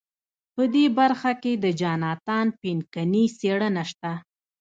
په 0.55 0.63
دې 0.73 0.85
برخه 0.97 1.31
کې 1.41 1.53
د 1.63 1.65
جاناتان 1.81 2.47
پینکني 2.61 3.23
څېړنه 3.37 3.83
شته. 3.89 4.11